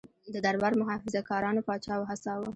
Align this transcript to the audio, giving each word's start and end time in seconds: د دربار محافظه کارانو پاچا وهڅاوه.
د 0.33 0.35
دربار 0.45 0.73
محافظه 0.81 1.21
کارانو 1.29 1.65
پاچا 1.67 1.95
وهڅاوه. 1.97 2.47